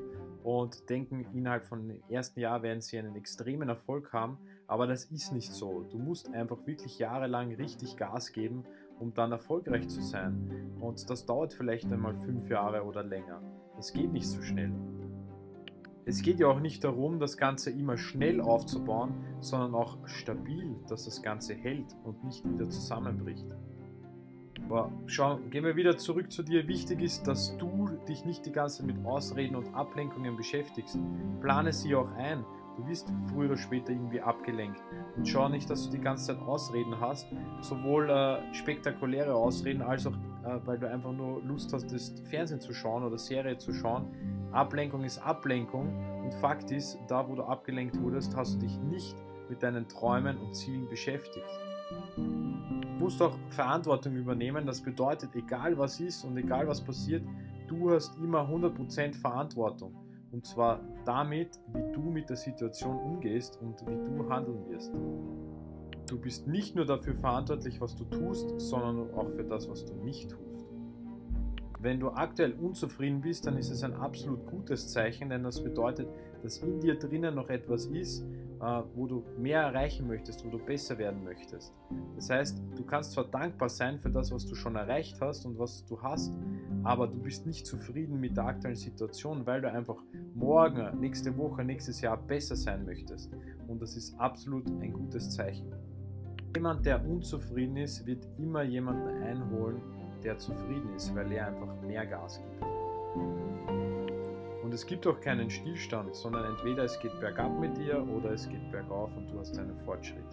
und 0.45 0.89
denken, 0.91 1.25
innerhalb 1.33 1.65
von 1.65 1.87
dem 1.87 2.03
ersten 2.09 2.41
Jahr 2.41 2.63
werden 2.63 2.81
sie 2.81 2.99
einen 2.99 3.15
extremen 3.15 3.69
Erfolg 3.69 4.13
haben, 4.13 4.39
aber 4.67 4.87
das 4.87 5.05
ist 5.05 5.33
nicht 5.33 5.53
so. 5.53 5.85
Du 5.91 5.99
musst 5.99 6.33
einfach 6.33 6.67
wirklich 6.67 6.99
jahrelang 6.99 7.55
richtig 7.55 7.97
Gas 7.97 8.33
geben, 8.33 8.65
um 8.99 9.15
dann 9.15 9.33
erfolgreich 9.33 9.89
zu 9.89 10.01
sein. 10.01 10.75
Und 10.81 11.09
das 11.09 11.27
dauert 11.27 11.55
vielleicht 11.55 11.93
einmal 11.93 12.17
fünf 12.17 12.49
Jahre 12.49 12.83
oder 12.83 13.05
länger. 13.05 13.41
Es 13.79 13.93
geht 13.93 14.13
nicht 14.13 14.27
so 14.27 14.43
schnell. 14.43 14.73
Es 16.05 16.23
geht 16.23 16.41
ja 16.41 16.49
auch 16.49 16.59
nicht 16.59 16.83
darum, 16.83 17.21
das 17.21 17.37
Ganze 17.37 17.71
immer 17.71 17.97
schnell 17.97 18.41
aufzubauen, 18.41 19.15
sondern 19.41 19.77
auch 19.77 19.99
stabil, 20.09 20.75
dass 20.89 21.05
das 21.05 21.23
Ganze 21.23 21.55
hält 21.55 21.95
und 22.03 22.25
nicht 22.25 22.45
wieder 22.45 22.69
zusammenbricht. 22.69 23.47
Aber 24.69 24.91
schau, 25.07 25.39
gehen 25.51 25.65
wir 25.65 25.77
wieder 25.77 25.97
zurück 25.97 26.31
zu 26.31 26.43
dir. 26.43 26.67
Wichtig 26.69 27.03
ist, 27.03 27.27
dass 27.27 27.57
du 27.59 27.91
dich 28.09 28.25
nicht 28.25 28.47
die 28.47 28.53
ganze 28.53 28.79
Zeit 28.79 28.87
mit 28.87 29.05
Ausreden 29.05 29.57
und 29.57 29.75
Ablenkungen 29.75 30.37
beschäftigst. 30.37 30.99
Plane 31.41 31.73
sie 31.73 31.95
auch 31.95 32.11
ein. 32.13 32.45
Du 32.77 32.87
wirst 32.87 33.13
früher 33.31 33.51
oder 33.51 33.57
später 33.59 33.91
irgendwie 33.91 34.21
abgelenkt. 34.21 34.83
Und 35.17 35.29
schau 35.29 35.49
nicht, 35.49 35.69
dass 35.69 35.85
du 35.85 35.91
die 35.91 36.03
ganze 36.03 36.29
Zeit 36.29 36.43
Ausreden 36.47 36.99
hast, 37.01 37.27
sowohl 37.61 38.09
äh, 38.09 38.55
spektakuläre 38.55 39.35
Ausreden 39.35 39.83
als 39.83 40.07
auch 40.07 40.15
äh, 40.45 40.59
weil 40.65 40.79
du 40.79 40.89
einfach 40.89 41.13
nur 41.13 41.43
Lust 41.43 41.73
hast, 41.73 41.93
das 41.93 42.13
Fernsehen 42.29 42.61
zu 42.61 42.73
schauen 42.73 43.05
oder 43.05 43.19
Serie 43.19 43.59
zu 43.59 43.73
schauen. 43.73 44.07
Ablenkung 44.53 45.05
ist 45.05 45.19
Ablenkung 45.19 46.23
und 46.25 46.35
Fakt 46.35 46.71
ist, 46.71 46.99
da 47.09 47.29
wo 47.29 47.35
du 47.35 47.45
abgelenkt 47.45 48.01
wurdest, 48.01 48.37
hast 48.37 48.57
du 48.57 48.59
dich 48.59 48.79
nicht 48.81 49.17
mit 49.49 49.63
deinen 49.63 49.89
Träumen 49.89 50.39
und 50.39 50.55
Zielen 50.55 50.89
beschäftigt. 50.89 51.47
Du 53.03 53.07
musst 53.07 53.21
auch 53.21 53.37
Verantwortung 53.49 54.15
übernehmen, 54.15 54.65
das 54.65 54.81
bedeutet, 54.81 55.35
egal 55.35 55.77
was 55.77 55.99
ist 55.99 56.25
und 56.25 56.37
egal 56.37 56.69
was 56.69 56.81
passiert, 56.81 57.25
du 57.67 57.91
hast 57.91 58.17
immer 58.19 58.49
100% 58.49 59.17
Verantwortung. 59.17 59.93
Und 60.31 60.47
zwar 60.47 60.79
damit, 61.05 61.59
wie 61.75 61.93
du 61.93 62.01
mit 62.01 62.31
der 62.31 62.37
Situation 62.37 62.97
umgehst 62.97 63.59
und 63.61 63.85
wie 63.89 63.97
du 63.97 64.31
handeln 64.31 64.69
wirst. 64.69 64.95
Du 66.07 66.17
bist 66.17 66.47
nicht 66.47 66.77
nur 66.77 66.85
dafür 66.85 67.17
verantwortlich, 67.17 67.81
was 67.81 67.97
du 67.97 68.05
tust, 68.05 68.61
sondern 68.61 69.13
auch 69.15 69.31
für 69.31 69.43
das, 69.43 69.69
was 69.69 69.85
du 69.85 69.95
nicht 69.95 70.31
tust. 70.31 70.65
Wenn 71.81 71.99
du 71.99 72.11
aktuell 72.11 72.53
unzufrieden 72.53 73.21
bist, 73.21 73.49
dann 73.49 73.57
ist 73.57 73.73
es 73.73 73.83
ein 73.83 73.95
absolut 73.95 74.47
gutes 74.47 74.93
Zeichen, 74.93 75.29
denn 75.31 75.43
das 75.43 75.61
bedeutet, 75.61 76.07
dass 76.45 76.59
in 76.59 76.79
dir 76.79 76.95
drinnen 76.95 77.35
noch 77.35 77.51
etwas 77.51 77.87
ist, 77.87 78.25
wo 78.95 79.07
du 79.07 79.25
mehr 79.39 79.61
erreichen 79.61 80.07
möchtest, 80.07 80.45
wo 80.45 80.51
du 80.51 80.59
besser 80.59 80.97
werden 80.97 81.25
möchtest. 81.25 81.75
Das 82.15 82.31
heißt, 82.31 82.63
du 82.77 82.85
kannst 82.85 83.13
zwar 83.13 83.25
dankbar 83.25 83.69
sein 83.69 83.99
für 83.99 84.11
das, 84.11 84.31
was 84.31 84.47
du 84.47 84.55
schon 84.55 84.77
erreicht 84.77 85.21
hast 85.21 85.45
und 85.47 85.59
was 85.59 85.85
du 85.87 86.01
hast, 86.01 86.33
aber 86.85 87.09
du 87.09 87.19
bist 87.19 87.45
nicht 87.45 87.67
zufrieden 87.67 88.21
mit 88.21 88.37
der 88.37 88.45
aktuellen 88.45 88.77
Situation, 88.77 89.45
weil 89.47 89.63
du 89.63 89.71
einfach 89.71 90.01
morgen, 90.35 91.01
nächste 91.01 91.37
Woche, 91.37 91.65
nächstes 91.65 92.01
Jahr 92.01 92.17
besser 92.17 92.55
sein 92.55 92.85
möchtest. 92.85 93.33
Und 93.67 93.83
das 93.83 93.97
ist 93.97 94.19
absolut 94.21 94.69
ein 94.69 94.93
gutes 94.93 95.31
Zeichen. 95.31 95.73
Jemand, 96.55 96.87
der 96.87 97.05
unzufrieden 97.05 97.79
ist, 97.79 98.07
wird 98.07 98.29
immer 98.39 98.63
jemanden 98.63 99.23
einholen, 99.23 99.81
der 100.23 100.39
zufrieden 100.39 100.95
ist, 100.95 101.13
weil 101.17 101.33
er 101.33 101.49
einfach 101.49 101.83
mehr 101.83 102.07
Gas 102.07 102.41
gibt. 102.41 104.02
Und 104.73 104.77
es 104.77 104.87
gibt 104.87 105.07
auch 105.07 105.21
keinen 105.21 105.51
Stillstand, 105.51 106.15
sondern 106.15 106.47
entweder 106.47 106.85
es 106.85 106.99
geht 106.99 107.21
bergab 107.21 107.61
mit 107.61 107.77
dir 107.77 108.03
oder 108.09 108.31
es 108.31 108.49
geht 108.49 108.71
bergauf 108.73 109.15
und 109.15 109.31
du 109.31 109.39
hast 109.39 109.59
einen 109.59 109.77
Fortschritt. 109.85 110.25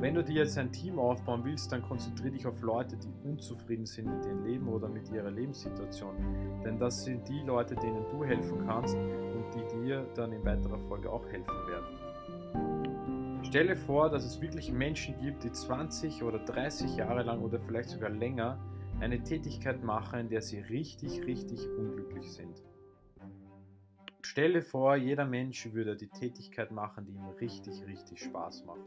Wenn 0.00 0.14
du 0.14 0.24
dir 0.24 0.36
jetzt 0.36 0.56
ein 0.56 0.72
Team 0.72 0.98
aufbauen 0.98 1.44
willst, 1.44 1.70
dann 1.70 1.82
konzentriere 1.82 2.30
dich 2.30 2.46
auf 2.46 2.62
Leute, 2.62 2.96
die 2.96 3.12
unzufrieden 3.28 3.84
sind 3.84 4.06
mit 4.06 4.24
ihrem 4.24 4.42
Leben 4.42 4.68
oder 4.68 4.88
mit 4.88 5.10
ihrer 5.10 5.30
Lebenssituation. 5.30 6.16
Denn 6.64 6.78
das 6.78 7.04
sind 7.04 7.28
die 7.28 7.42
Leute, 7.42 7.76
denen 7.76 8.06
du 8.10 8.24
helfen 8.24 8.64
kannst 8.64 8.96
und 8.96 9.44
die 9.54 9.66
dir 9.76 10.06
dann 10.14 10.32
in 10.32 10.42
weiterer 10.42 10.78
Folge 10.78 11.12
auch 11.12 11.26
helfen 11.26 11.58
werden. 11.68 13.44
Stelle 13.44 13.76
vor, 13.76 14.08
dass 14.08 14.24
es 14.24 14.40
wirklich 14.40 14.72
Menschen 14.72 15.14
gibt, 15.20 15.44
die 15.44 15.52
20 15.52 16.22
oder 16.22 16.38
30 16.38 16.96
Jahre 16.96 17.22
lang 17.22 17.42
oder 17.42 17.60
vielleicht 17.60 17.90
sogar 17.90 18.08
länger 18.08 18.58
eine 18.98 19.22
Tätigkeit 19.22 19.84
machen, 19.84 20.20
in 20.20 20.28
der 20.30 20.40
sie 20.40 20.60
richtig, 20.60 21.26
richtig 21.26 21.68
unglücklich 21.76 22.32
sind. 22.32 22.62
Stelle 24.38 24.62
vor, 24.62 24.94
jeder 24.94 25.24
Mensch 25.24 25.72
würde 25.72 25.96
die 25.96 26.06
Tätigkeit 26.06 26.70
machen, 26.70 27.04
die 27.04 27.10
ihm 27.10 27.26
richtig, 27.40 27.84
richtig 27.88 28.22
Spaß 28.22 28.66
macht. 28.66 28.78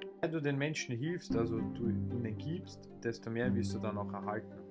Je 0.00 0.08
mehr 0.20 0.28
du 0.28 0.40
den 0.42 0.58
Menschen 0.58 0.96
hilfst, 0.96 1.36
also 1.36 1.60
du 1.60 1.88
ihnen 1.88 2.36
gibst, 2.36 2.90
desto 3.04 3.30
mehr 3.30 3.54
wirst 3.54 3.74
du 3.74 3.78
dann 3.78 3.96
auch 3.96 4.12
erhalten 4.12 4.62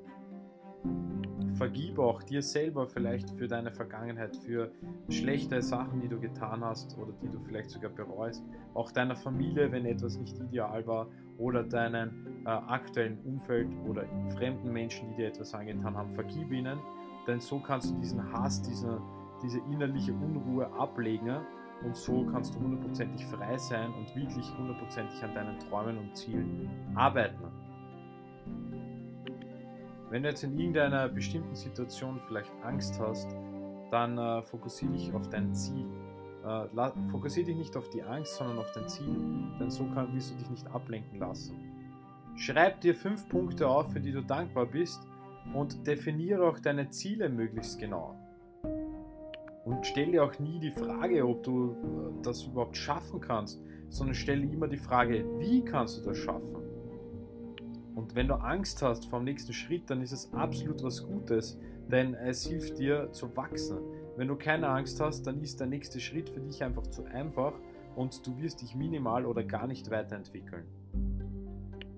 vergib 1.61 1.99
auch 1.99 2.23
dir 2.23 2.41
selber 2.41 2.87
vielleicht 2.87 3.29
für 3.29 3.47
deine 3.47 3.71
Vergangenheit, 3.71 4.35
für 4.35 4.71
schlechte 5.09 5.61
Sachen, 5.61 6.01
die 6.01 6.07
du 6.07 6.19
getan 6.19 6.65
hast 6.65 6.97
oder 6.97 7.13
die 7.21 7.29
du 7.29 7.39
vielleicht 7.39 7.69
sogar 7.69 7.91
bereust. 7.91 8.43
Auch 8.73 8.91
deiner 8.91 9.15
Familie, 9.15 9.71
wenn 9.71 9.85
etwas 9.85 10.17
nicht 10.17 10.39
ideal 10.39 10.87
war 10.87 11.07
oder 11.37 11.61
deinem 11.61 12.45
äh, 12.45 12.49
aktuellen 12.49 13.19
Umfeld 13.25 13.67
oder 13.87 14.05
fremden 14.35 14.73
Menschen, 14.73 15.09
die 15.11 15.17
dir 15.17 15.27
etwas 15.27 15.53
angetan 15.53 15.95
haben. 15.95 16.09
Vergib 16.09 16.51
ihnen, 16.51 16.79
denn 17.27 17.39
so 17.39 17.59
kannst 17.59 17.91
du 17.91 17.99
diesen 17.99 18.33
Hass, 18.33 18.63
diese, 18.63 18.99
diese 19.43 19.59
innerliche 19.71 20.13
Unruhe 20.13 20.71
ablegen 20.73 21.41
und 21.83 21.95
so 21.95 22.25
kannst 22.25 22.55
du 22.55 22.59
hundertprozentig 22.59 23.25
frei 23.25 23.57
sein 23.57 23.91
und 23.93 24.15
wirklich 24.15 24.45
hundertprozentig 24.57 25.23
an 25.23 25.33
deinen 25.33 25.59
Träumen 25.59 25.97
und 25.97 26.15
Zielen 26.15 26.69
arbeiten. 26.95 27.43
Wenn 30.09 30.23
du 30.23 30.29
jetzt 30.29 30.43
in 30.43 30.57
irgendeiner 30.57 31.07
bestimmten 31.07 31.55
Situation 31.55 32.19
vielleicht 32.27 32.51
Angst 32.63 32.99
hast, 32.99 33.35
dann 33.89 34.17
äh, 34.17 34.41
fokussiere 34.43 34.91
dich 34.91 35.13
auf 35.13 35.29
dein 35.29 35.53
Ziel. 35.53 35.85
Äh, 36.45 36.91
fokussiere 37.09 37.47
dich 37.47 37.55
nicht 37.55 37.77
auf 37.77 37.89
die 37.89 38.03
Angst, 38.03 38.35
sondern 38.35 38.59
auf 38.59 38.71
dein 38.73 38.87
Ziel, 38.87 39.15
denn 39.59 39.69
so 39.71 39.85
kann, 39.85 40.13
wirst 40.13 40.31
du 40.31 40.35
dich 40.35 40.49
nicht 40.49 40.67
ablenken 40.67 41.19
lassen. 41.19 41.55
Schreib 42.35 42.81
dir 42.81 42.93
fünf 42.93 43.27
Punkte 43.29 43.67
auf, 43.67 43.91
für 43.91 43.99
die 43.99 44.11
du 44.11 44.21
dankbar 44.21 44.65
bist 44.65 45.01
und 45.53 45.85
definiere 45.87 46.47
auch 46.47 46.59
deine 46.59 46.89
Ziele 46.89 47.29
möglichst 47.29 47.79
genau. 47.79 48.15
Und 49.63 49.85
stelle 49.85 50.23
auch 50.23 50.39
nie 50.39 50.59
die 50.59 50.71
Frage, 50.71 51.25
ob 51.27 51.43
du 51.43 51.71
äh, 51.71 52.23
das 52.23 52.43
überhaupt 52.43 52.75
schaffen 52.75 53.21
kannst, 53.21 53.61
sondern 53.89 54.15
stelle 54.15 54.45
immer 54.45 54.67
die 54.67 54.77
Frage, 54.77 55.23
wie 55.37 55.63
kannst 55.63 55.99
du 55.99 56.01
das 56.03 56.17
schaffen? 56.17 56.57
Und 57.93 58.15
wenn 58.15 58.27
du 58.27 58.35
Angst 58.35 58.81
hast 58.81 59.05
vor 59.05 59.19
dem 59.19 59.25
nächsten 59.25 59.53
Schritt, 59.53 59.89
dann 59.89 60.01
ist 60.01 60.13
es 60.13 60.33
absolut 60.33 60.81
was 60.81 61.05
Gutes, 61.05 61.59
denn 61.91 62.13
es 62.13 62.45
hilft 62.47 62.79
dir 62.79 63.11
zu 63.11 63.35
wachsen. 63.35 63.77
Wenn 64.15 64.27
du 64.27 64.35
keine 64.35 64.69
Angst 64.69 64.99
hast, 64.99 65.27
dann 65.27 65.41
ist 65.41 65.59
der 65.59 65.67
nächste 65.67 65.99
Schritt 65.99 66.29
für 66.29 66.39
dich 66.39 66.63
einfach 66.63 66.87
zu 66.87 67.03
einfach 67.03 67.53
und 67.95 68.25
du 68.25 68.37
wirst 68.39 68.61
dich 68.61 68.75
minimal 68.75 69.25
oder 69.25 69.43
gar 69.43 69.67
nicht 69.67 69.91
weiterentwickeln. 69.91 70.65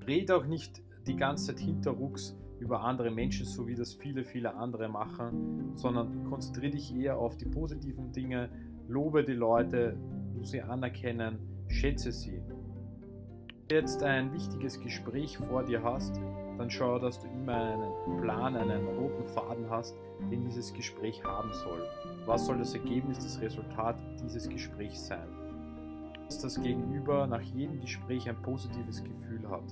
Red 0.06 0.32
auch 0.32 0.46
nicht 0.46 0.82
die 1.08 1.16
ganze 1.16 1.48
Zeit 1.48 1.60
hinterrucks 1.60 2.36
über 2.64 2.82
andere 2.82 3.12
Menschen, 3.12 3.46
so 3.46 3.68
wie 3.68 3.76
das 3.76 3.94
viele, 3.94 4.24
viele 4.24 4.56
andere 4.56 4.88
machen, 4.88 5.74
sondern 5.76 6.24
konzentriere 6.24 6.72
dich 6.72 6.96
eher 6.96 7.18
auf 7.18 7.36
die 7.36 7.46
positiven 7.46 8.12
Dinge, 8.14 8.50
lobe 8.88 9.24
die 9.24 9.34
Leute, 9.34 9.98
du 10.34 10.44
sie 10.44 10.62
anerkennen, 10.62 11.40
schätze 11.68 12.12
sie. 12.12 12.42
Wenn 12.48 13.68
du 13.68 13.76
jetzt 13.76 14.02
ein 14.02 14.34
wichtiges 14.34 14.80
Gespräch 14.80 15.38
vor 15.38 15.64
dir 15.64 15.84
hast, 15.84 16.16
dann 16.58 16.70
schau, 16.70 17.00
dass 17.00 17.20
du 17.20 17.28
immer 17.28 17.56
einen 17.56 18.22
Plan, 18.22 18.56
einen 18.56 18.88
roten 18.88 19.26
Faden 19.26 19.70
hast, 19.70 19.96
den 20.32 20.46
dieses 20.46 20.74
Gespräch 20.74 21.24
haben 21.24 21.52
soll. 21.54 21.86
Was 22.26 22.46
soll 22.46 22.60
das 22.60 22.74
Ergebnis, 22.74 23.20
das 23.20 23.42
Resultat 23.42 24.02
dieses 24.22 24.48
Gesprächs 24.48 25.08
sein? 25.08 25.28
Dass 26.28 26.40
das 26.40 26.62
Gegenüber 26.62 27.28
nach 27.28 27.42
jedem 27.42 27.82
Gespräch 27.82 28.30
ein 28.30 28.42
positives 28.42 29.04
Gefühl 29.04 29.50
hat. 29.50 29.64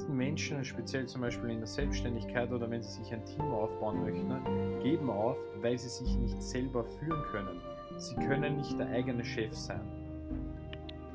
Meisten 0.00 0.16
Menschen, 0.16 0.64
speziell 0.64 1.06
zum 1.06 1.20
Beispiel 1.20 1.50
in 1.50 1.58
der 1.58 1.66
Selbstständigkeit 1.66 2.50
oder 2.50 2.70
wenn 2.70 2.82
sie 2.82 3.02
sich 3.02 3.12
ein 3.12 3.24
Team 3.24 3.42
aufbauen 3.52 4.00
möchten, 4.02 4.80
geben 4.82 5.10
auf, 5.10 5.36
weil 5.60 5.78
sie 5.78 5.88
sich 5.88 6.16
nicht 6.16 6.42
selber 6.42 6.84
führen 6.84 7.22
können. 7.30 7.60
Sie 7.98 8.14
können 8.16 8.56
nicht 8.56 8.78
der 8.78 8.88
eigene 8.88 9.24
Chef 9.24 9.54
sein. 9.54 9.82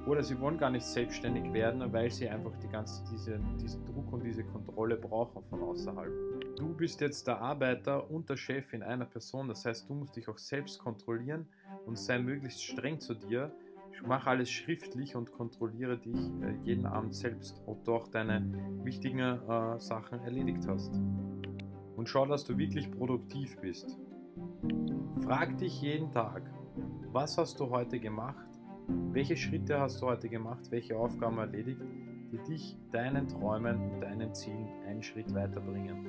Oder 0.06 0.22
sie 0.22 0.40
wollen 0.40 0.58
gar 0.58 0.70
nicht 0.70 0.86
selbstständig 0.86 1.52
werden, 1.52 1.82
weil 1.92 2.12
sie 2.12 2.30
einfach 2.30 2.56
die 2.58 2.68
ganze, 2.68 3.04
diese, 3.12 3.40
diesen 3.60 3.84
Druck 3.86 4.14
und 4.14 4.24
diese 4.24 4.44
Kontrolle 4.44 4.98
brauchen 4.98 5.42
von 5.44 5.62
außerhalb. 5.62 6.12
Du 6.56 6.76
bist 6.76 7.02
jetzt 7.02 7.26
der 7.26 7.42
Arbeiter 7.42 8.10
und 8.12 8.30
der 8.30 8.38
Chef 8.38 8.72
in 8.74 8.84
einer 8.84 9.06
Person, 9.06 9.48
das 9.48 9.66
heißt, 9.66 9.90
du 9.90 9.96
musst 9.96 10.16
dich 10.16 10.30
auch 10.30 10.38
selbst 10.38 10.78
kontrollieren 10.78 11.48
und 11.88 11.98
sei 11.98 12.20
möglichst 12.20 12.64
streng 12.64 13.00
zu 13.00 13.16
dir. 13.16 13.52
Mach 14.04 14.28
alles 14.28 14.50
schriftlich 14.50 15.16
und 15.16 15.32
kontrolliere 15.32 15.98
dich 15.98 16.16
äh, 16.16 16.56
jeden 16.64 16.86
Abend 16.86 17.16
selbst, 17.16 17.62
ob 17.66 17.84
du 17.84 17.94
auch 17.94 18.08
deine 18.08 18.44
wichtigen 18.84 19.20
äh, 19.20 19.80
Sachen 19.80 20.20
erledigt 20.20 20.68
hast. 20.68 20.94
Und 21.96 22.10
schau, 22.10 22.26
dass 22.26 22.44
du 22.44 22.58
wirklich 22.58 22.92
produktiv 22.92 23.58
bist. 23.62 23.98
Frag 25.24 25.58
dich 25.58 25.82
jeden 25.82 26.12
Tag, 26.12 26.44
was 27.12 27.38
hast 27.38 27.60
du 27.60 27.70
heute 27.70 28.00
gemacht? 28.00 28.46
Welche 28.88 29.38
Schritte 29.38 29.80
hast 29.80 30.02
du 30.02 30.08
heute 30.08 30.30
gemacht? 30.30 30.70
Welche 30.70 30.98
Aufgaben 30.98 31.38
erledigt, 31.38 31.82
die 32.32 32.44
dich 32.44 32.78
deinen 32.92 33.28
Träumen 33.28 33.92
und 33.92 34.02
deinen 34.02 34.34
Zielen 34.36 34.68
einen 34.86 35.02
Schritt 35.02 35.34
weiterbringen? 35.34 36.06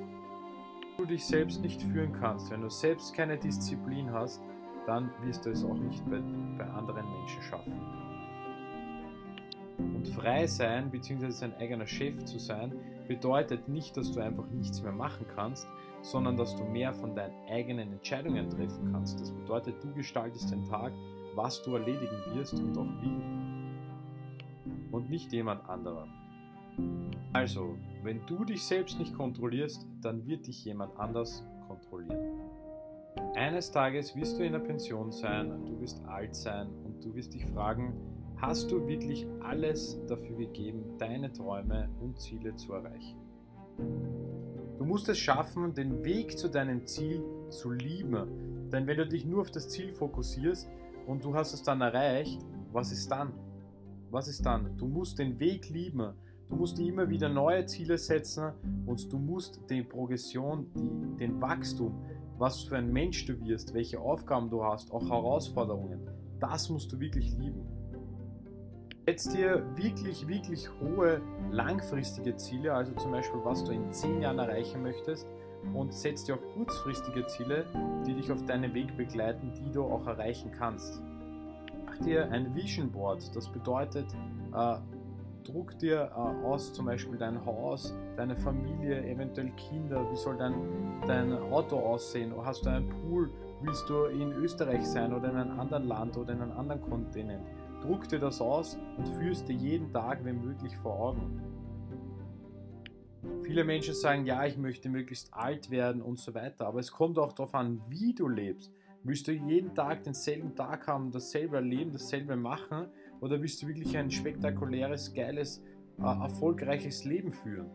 Wenn 0.96 1.06
du 1.06 1.12
dich 1.12 1.24
selbst 1.24 1.62
nicht 1.62 1.80
führen 1.82 2.12
kannst, 2.12 2.50
wenn 2.50 2.62
du 2.62 2.68
selbst 2.68 3.14
keine 3.14 3.38
Disziplin 3.38 4.10
hast, 4.12 4.42
dann 4.86 5.10
wirst 5.22 5.44
du 5.44 5.50
es 5.50 5.64
auch 5.64 5.76
nicht 5.76 6.04
bei, 6.08 6.20
bei 6.58 6.64
anderen 6.64 7.10
Menschen 7.10 7.42
schaffen. 7.42 7.80
Und 9.78 10.08
frei 10.08 10.46
sein 10.46 10.90
bzw. 10.90 11.30
sein 11.30 11.54
eigener 11.56 11.86
Chef 11.86 12.24
zu 12.24 12.38
sein, 12.38 12.72
bedeutet 13.06 13.68
nicht, 13.68 13.96
dass 13.96 14.12
du 14.12 14.20
einfach 14.20 14.48
nichts 14.50 14.82
mehr 14.82 14.92
machen 14.92 15.26
kannst, 15.34 15.66
sondern 16.02 16.36
dass 16.36 16.56
du 16.56 16.64
mehr 16.64 16.92
von 16.92 17.14
deinen 17.14 17.34
eigenen 17.48 17.92
Entscheidungen 17.92 18.48
treffen 18.48 18.92
kannst. 18.92 19.20
Das 19.20 19.32
bedeutet, 19.32 19.82
du 19.82 19.92
gestaltest 19.92 20.50
den 20.50 20.64
Tag, 20.64 20.92
was 21.34 21.62
du 21.62 21.74
erledigen 21.74 22.22
wirst 22.34 22.54
und 22.54 22.76
auch 22.78 23.02
wie. 23.02 23.16
Und 24.92 25.10
nicht 25.10 25.32
jemand 25.32 25.68
anderer. 25.68 26.06
Also, 27.32 27.76
wenn 28.02 28.24
du 28.26 28.44
dich 28.44 28.62
selbst 28.62 28.98
nicht 28.98 29.14
kontrollierst, 29.14 29.86
dann 30.00 30.26
wird 30.26 30.46
dich 30.46 30.64
jemand 30.64 30.98
anders 30.98 31.44
kontrollieren. 31.66 32.35
Eines 33.36 33.70
Tages 33.70 34.16
wirst 34.16 34.38
du 34.38 34.44
in 34.44 34.52
der 34.52 34.60
Pension 34.60 35.12
sein, 35.12 35.66
du 35.66 35.78
wirst 35.78 36.02
alt 36.06 36.34
sein 36.34 36.68
und 36.86 37.04
du 37.04 37.14
wirst 37.14 37.34
dich 37.34 37.44
fragen, 37.44 37.92
hast 38.38 38.70
du 38.70 38.88
wirklich 38.88 39.26
alles 39.40 40.00
dafür 40.06 40.38
gegeben, 40.38 40.96
deine 40.96 41.30
Träume 41.30 41.90
und 42.00 42.18
Ziele 42.18 42.56
zu 42.56 42.72
erreichen? 42.72 43.18
Du 44.78 44.86
musst 44.86 45.10
es 45.10 45.18
schaffen, 45.18 45.74
den 45.74 46.02
Weg 46.02 46.38
zu 46.38 46.48
deinem 46.48 46.86
Ziel 46.86 47.22
zu 47.50 47.72
lieben. 47.72 48.70
Denn 48.72 48.86
wenn 48.86 48.96
du 48.96 49.06
dich 49.06 49.26
nur 49.26 49.42
auf 49.42 49.50
das 49.50 49.68
Ziel 49.68 49.92
fokussierst 49.92 50.70
und 51.06 51.22
du 51.22 51.34
hast 51.34 51.52
es 51.52 51.62
dann 51.62 51.82
erreicht, 51.82 52.40
was 52.72 52.90
ist 52.90 53.10
dann? 53.10 53.34
Was 54.10 54.28
ist 54.28 54.46
dann? 54.46 54.78
Du 54.78 54.86
musst 54.86 55.18
den 55.18 55.38
Weg 55.38 55.68
lieben. 55.68 56.14
Du 56.48 56.56
musst 56.56 56.78
dir 56.78 56.88
immer 56.88 57.10
wieder 57.10 57.28
neue 57.28 57.66
Ziele 57.66 57.98
setzen 57.98 58.52
und 58.86 59.12
du 59.12 59.18
musst 59.18 59.60
die 59.68 59.82
Progression, 59.82 60.70
die, 60.74 61.16
den 61.18 61.38
Wachstum, 61.42 62.02
was 62.38 62.62
für 62.62 62.76
ein 62.76 62.92
Mensch 62.92 63.24
du 63.26 63.40
wirst, 63.40 63.74
welche 63.74 64.00
Aufgaben 64.00 64.50
du 64.50 64.64
hast, 64.64 64.92
auch 64.92 65.08
Herausforderungen, 65.08 66.08
das 66.38 66.68
musst 66.68 66.92
du 66.92 67.00
wirklich 67.00 67.32
lieben. 67.36 67.66
Setz 69.06 69.28
dir 69.28 69.64
wirklich, 69.76 70.26
wirklich 70.26 70.68
hohe 70.80 71.20
langfristige 71.50 72.34
Ziele, 72.36 72.74
also 72.74 72.92
zum 72.94 73.12
Beispiel, 73.12 73.40
was 73.44 73.62
du 73.62 73.72
in 73.72 73.90
10 73.90 74.20
Jahren 74.20 74.38
erreichen 74.38 74.82
möchtest 74.82 75.26
und 75.74 75.94
setz 75.94 76.24
dir 76.24 76.34
auch 76.34 76.54
kurzfristige 76.54 77.26
Ziele, 77.26 77.66
die 78.06 78.14
dich 78.14 78.32
auf 78.32 78.44
deinem 78.44 78.74
Weg 78.74 78.96
begleiten, 78.96 79.52
die 79.52 79.70
du 79.70 79.84
auch 79.84 80.06
erreichen 80.06 80.50
kannst. 80.50 81.00
Mach 81.84 81.96
dir 81.98 82.30
ein 82.32 82.54
Vision 82.54 82.90
Board, 82.90 83.34
das 83.34 83.48
bedeutet, 83.48 84.12
äh, 84.52 84.76
druck 85.46 85.78
dir 85.78 86.10
äh, 86.12 86.14
aus 86.14 86.72
zum 86.72 86.86
Beispiel 86.86 87.18
dein 87.18 87.44
Haus, 87.44 87.94
deine 88.16 88.36
Familie, 88.36 89.04
eventuell 89.06 89.50
Kinder, 89.52 90.10
wie 90.10 90.16
soll 90.16 90.36
dein, 90.36 90.54
dein 91.06 91.32
Auto 91.32 91.78
aussehen, 91.78 92.32
hast 92.44 92.66
du 92.66 92.70
einen 92.70 92.88
Pool, 92.88 93.30
willst 93.62 93.88
du 93.88 94.04
in 94.06 94.32
Österreich 94.32 94.84
sein 94.86 95.12
oder 95.12 95.30
in 95.30 95.36
einem 95.36 95.60
anderen 95.60 95.86
Land 95.86 96.16
oder 96.16 96.32
in 96.32 96.42
einem 96.42 96.56
anderen 96.56 96.80
Kontinent? 96.80 97.46
Druck 97.82 98.08
dir 98.08 98.18
das 98.18 98.40
aus 98.40 98.76
und 98.96 99.06
führst 99.08 99.48
dir 99.48 99.54
jeden 99.54 99.92
Tag, 99.92 100.24
wenn 100.24 100.44
möglich, 100.44 100.76
vor 100.78 100.98
Augen. 100.98 101.40
Viele 103.42 103.64
Menschen 103.64 103.94
sagen, 103.94 104.24
ja, 104.24 104.44
ich 104.46 104.56
möchte 104.56 104.88
möglichst 104.88 105.32
alt 105.32 105.70
werden 105.70 106.02
und 106.02 106.18
so 106.18 106.34
weiter, 106.34 106.66
aber 106.66 106.80
es 106.80 106.90
kommt 106.90 107.18
auch 107.18 107.32
darauf 107.32 107.54
an, 107.54 107.80
wie 107.88 108.14
du 108.14 108.28
lebst. 108.28 108.72
Willst 109.04 109.28
du 109.28 109.32
jeden 109.32 109.72
Tag 109.74 110.02
denselben 110.02 110.56
Tag 110.56 110.88
haben, 110.88 111.12
dasselbe 111.12 111.56
erleben, 111.56 111.92
dasselbe 111.92 112.34
machen 112.34 112.88
oder 113.20 113.40
willst 113.40 113.62
du 113.62 113.68
wirklich 113.68 113.96
ein 113.96 114.11
spektakuläres, 114.11 115.12
geiles, 115.14 115.62
äh, 115.99 116.02
erfolgreiches 116.02 117.04
Leben 117.04 117.32
führen? 117.32 117.70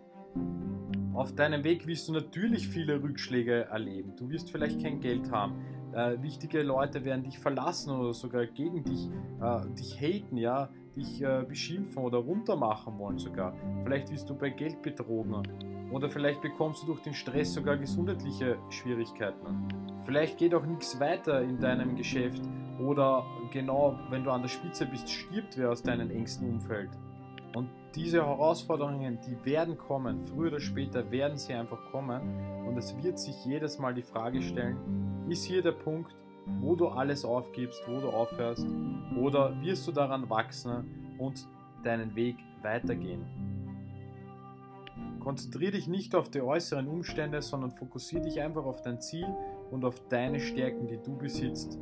Auf 1.14 1.36
deinem 1.36 1.64
Weg 1.64 1.86
wirst 1.88 2.08
du 2.08 2.14
natürlich 2.14 2.68
viele 2.68 3.02
Rückschläge 3.02 3.66
erleben. 3.66 4.16
Du 4.16 4.30
wirst 4.30 4.50
vielleicht 4.50 4.82
kein 4.82 5.00
Geld 5.02 5.30
haben 5.32 5.56
äh, 5.94 6.22
wichtige 6.22 6.62
Leute 6.62 7.04
werden 7.04 7.24
dich 7.24 7.38
verlassen 7.38 7.92
oder 7.92 8.14
sogar 8.14 8.46
gegen 8.46 8.84
dich, 8.84 9.10
äh, 9.42 9.68
dich 9.78 10.00
haten, 10.00 10.38
ja, 10.38 10.70
dich 10.96 11.22
äh, 11.22 11.44
beschimpfen 11.48 12.04
oder 12.04 12.18
runtermachen 12.20 12.98
wollen 12.98 13.18
sogar. 13.18 13.54
Vielleicht 13.84 14.12
wirst 14.12 14.30
du 14.30 14.36
bei 14.36 14.50
Geld 14.50 14.82
betrogen 14.82 15.44
oder 15.92 16.10
vielleicht 16.10 16.42
bekommst 16.42 16.84
du 16.84 16.88
durch 16.88 17.02
den 17.02 17.14
Stress 17.14 17.54
sogar 17.54 17.78
gesundheitliche 17.78 18.58
Schwierigkeiten. 18.70 19.68
Vielleicht 20.06 20.38
geht 20.38 20.54
auch 20.54 20.66
nichts 20.66 21.00
weiter 21.00 21.42
in 21.42 21.60
deinem 21.60 21.96
Geschäft 21.96 22.42
oder 22.86 23.26
genau, 23.52 23.98
wenn 24.10 24.24
du 24.24 24.32
an 24.32 24.42
der 24.42 24.50
Spitze 24.50 24.86
bist, 24.86 25.10
stirbt 25.10 25.58
wer 25.58 25.72
aus 25.72 25.84
deinem 25.84 26.10
engsten 26.12 26.50
Umfeld. 26.50 26.90
Und 27.54 27.70
diese 27.96 28.26
Herausforderungen, 28.26 29.20
die 29.28 29.46
werden 29.46 29.78
kommen, 29.78 30.22
früher 30.22 30.52
oder 30.52 30.60
später 30.60 31.12
werden 31.12 31.38
sie 31.38 31.54
einfach 31.54 31.92
kommen 31.92 32.22
und 32.66 32.78
es 32.78 32.96
wird 33.04 33.20
sich 33.20 33.46
jedes 33.46 33.78
Mal 33.80 33.94
die 33.94 34.02
Frage 34.02 34.42
stellen, 34.42 34.78
ist 35.30 35.44
hier 35.44 35.62
der 35.62 35.74
Punkt, 35.74 36.16
wo 36.60 36.76
du 36.76 36.88
alles 36.88 37.26
aufgibst, 37.26 37.82
wo 37.88 38.00
du 38.00 38.10
aufhörst, 38.10 38.66
oder 39.20 39.60
wirst 39.62 39.88
du 39.88 39.92
daran 39.92 40.30
wachsen 40.30 41.16
und 41.18 41.48
deinen 41.84 42.16
Weg 42.16 42.38
weitergehen? 42.62 43.26
Konzentriere 45.20 45.74
dich 45.74 45.88
nicht 45.88 46.16
auf 46.16 46.30
die 46.30 46.42
äußeren 46.42 46.88
Umstände, 46.88 47.42
sondern 47.42 47.72
fokussiere 47.72 48.24
dich 48.24 48.42
einfach 48.42 48.66
auf 48.66 48.82
dein 48.82 49.02
Ziel 49.02 49.28
und 49.70 49.86
auf 49.86 50.02
deine 50.10 50.40
Stärken, 50.40 50.88
die 50.88 50.98
du 50.98 51.16
besitzt. 51.16 51.78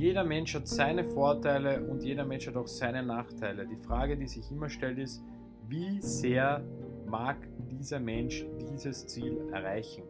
Jeder 0.00 0.24
Mensch 0.24 0.54
hat 0.54 0.66
seine 0.66 1.04
Vorteile 1.04 1.82
und 1.82 2.02
jeder 2.02 2.24
Mensch 2.24 2.46
hat 2.46 2.56
auch 2.56 2.66
seine 2.66 3.02
Nachteile. 3.02 3.66
Die 3.66 3.76
Frage, 3.76 4.16
die 4.16 4.26
sich 4.26 4.50
immer 4.50 4.70
stellt, 4.70 4.98
ist, 4.98 5.22
wie 5.68 6.00
sehr 6.00 6.64
mag 7.06 7.36
dieser 7.70 8.00
Mensch 8.00 8.46
dieses 8.72 9.06
Ziel 9.06 9.36
erreichen? 9.52 10.04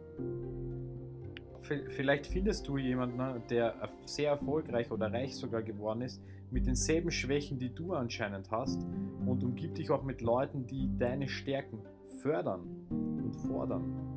vielleicht 1.95 2.27
findest 2.27 2.67
du 2.67 2.77
jemanden, 2.77 3.17
ne, 3.17 3.41
der 3.49 3.75
sehr 4.05 4.31
erfolgreich 4.31 4.91
oder 4.91 5.11
reich 5.11 5.35
sogar 5.35 5.61
geworden 5.61 6.01
ist, 6.01 6.21
mit 6.49 6.65
denselben 6.67 7.11
Schwächen, 7.11 7.59
die 7.59 7.73
du 7.73 7.93
anscheinend 7.93 8.51
hast 8.51 8.81
und 9.25 9.43
umgib 9.43 9.75
dich 9.75 9.89
auch 9.89 10.03
mit 10.03 10.21
Leuten, 10.21 10.67
die 10.67 10.89
deine 10.97 11.29
Stärken 11.29 11.79
fördern 12.21 12.61
und 12.89 13.33
fordern. 13.47 14.10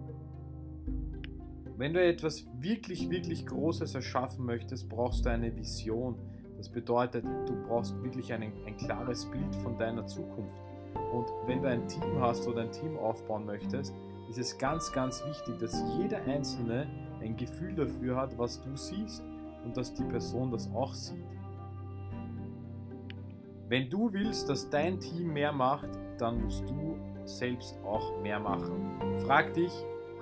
Wenn 1.76 1.92
du 1.92 2.00
etwas 2.00 2.46
wirklich, 2.60 3.10
wirklich 3.10 3.46
Großes 3.46 3.96
erschaffen 3.96 4.44
möchtest, 4.44 4.88
brauchst 4.88 5.24
du 5.24 5.30
eine 5.30 5.54
Vision. 5.56 6.14
Das 6.56 6.68
bedeutet, 6.68 7.24
du 7.24 7.56
brauchst 7.66 8.00
wirklich 8.04 8.32
ein, 8.32 8.52
ein 8.64 8.76
klares 8.76 9.24
Bild 9.26 9.54
von 9.56 9.76
deiner 9.76 10.06
Zukunft. 10.06 10.54
Und 11.12 11.26
wenn 11.46 11.62
du 11.62 11.68
ein 11.68 11.88
Team 11.88 12.20
hast 12.20 12.46
oder 12.46 12.62
ein 12.62 12.70
Team 12.70 12.96
aufbauen 12.96 13.44
möchtest, 13.44 13.92
ist 14.30 14.38
es 14.38 14.56
ganz, 14.56 14.92
ganz 14.92 15.24
wichtig, 15.26 15.58
dass 15.58 15.82
jeder 15.98 16.22
Einzelne 16.22 16.86
ein 17.20 17.36
Gefühl 17.36 17.74
dafür 17.74 18.16
hat, 18.16 18.38
was 18.38 18.62
du 18.62 18.76
siehst 18.76 19.24
und 19.64 19.76
dass 19.76 19.92
die 19.92 20.04
Person 20.04 20.52
das 20.52 20.72
auch 20.72 20.94
sieht. 20.94 21.26
Wenn 23.68 23.90
du 23.90 24.12
willst, 24.12 24.48
dass 24.48 24.70
dein 24.70 25.00
Team 25.00 25.32
mehr 25.32 25.52
macht, 25.52 25.90
dann 26.18 26.44
musst 26.44 26.68
du 26.70 26.96
selbst 27.24 27.76
auch 27.82 28.20
mehr 28.22 28.38
machen. 28.38 29.00
Frag 29.26 29.54
dich, 29.54 29.72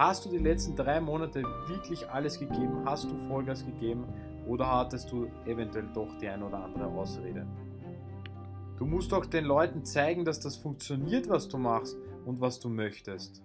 hast 0.08 0.24
du 0.24 0.30
die 0.30 0.38
letzten 0.38 0.74
drei 0.74 1.00
Monate 1.00 1.42
wirklich 1.68 2.08
alles 2.08 2.38
gegeben? 2.38 2.82
Hast 2.84 3.04
du 3.04 3.16
Vollgas 3.28 3.64
gegeben? 3.64 4.04
Oder 4.46 4.70
hattest 4.70 5.12
du 5.12 5.26
eventuell 5.46 5.88
doch 5.94 6.18
die 6.18 6.28
ein 6.28 6.42
oder 6.42 6.64
andere 6.64 6.86
Ausrede? 6.86 7.46
Du 8.78 8.86
musst 8.86 9.12
doch 9.12 9.26
den 9.26 9.44
Leuten 9.44 9.84
zeigen, 9.84 10.24
dass 10.24 10.40
das 10.40 10.56
funktioniert, 10.56 11.28
was 11.28 11.48
du 11.48 11.56
machst 11.56 11.96
und 12.24 12.40
was 12.40 12.58
du 12.58 12.68
möchtest. 12.68 13.42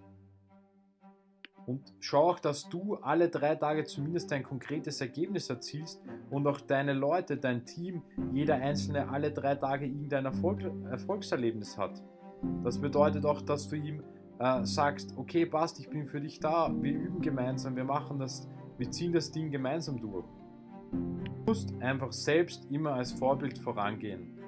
Und 1.66 1.94
schau 2.00 2.30
auch, 2.30 2.40
dass 2.40 2.68
du 2.68 2.96
alle 2.96 3.28
drei 3.28 3.54
Tage 3.54 3.84
zumindest 3.84 4.32
ein 4.32 4.42
konkretes 4.42 5.00
Ergebnis 5.00 5.50
erzielst 5.50 6.00
und 6.30 6.46
auch 6.46 6.60
deine 6.60 6.94
Leute, 6.94 7.36
dein 7.36 7.66
Team, 7.66 8.02
jeder 8.32 8.54
Einzelne 8.54 9.10
alle 9.10 9.30
drei 9.30 9.54
Tage 9.54 9.86
irgendein 9.86 10.24
Erfolg, 10.24 10.62
Erfolgserlebnis 10.90 11.76
hat. 11.76 12.02
Das 12.64 12.80
bedeutet 12.80 13.26
auch, 13.26 13.42
dass 13.42 13.68
du 13.68 13.76
ihm 13.76 14.02
äh, 14.38 14.64
sagst, 14.64 15.14
okay, 15.16 15.46
passt, 15.46 15.78
ich 15.80 15.88
bin 15.88 16.06
für 16.06 16.20
dich 16.20 16.40
da, 16.40 16.70
wir 16.80 16.92
üben 16.92 17.20
gemeinsam, 17.20 17.76
wir 17.76 17.84
machen 17.84 18.18
das, 18.18 18.48
wir 18.76 18.90
ziehen 18.90 19.12
das 19.12 19.30
Ding 19.30 19.50
gemeinsam 19.50 20.00
durch. 20.00 20.24
Du 20.92 21.44
musst 21.46 21.74
einfach 21.80 22.12
selbst 22.12 22.70
immer 22.70 22.94
als 22.94 23.12
Vorbild 23.12 23.58
vorangehen 23.58 24.38